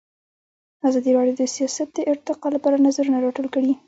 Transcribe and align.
ازادي 0.87 1.11
راډیو 1.17 1.37
د 1.39 1.43
سیاست 1.55 1.87
د 1.93 1.99
ارتقا 2.11 2.47
لپاره 2.55 2.83
نظرونه 2.87 3.17
راټول 3.25 3.47
کړي. 3.55 3.73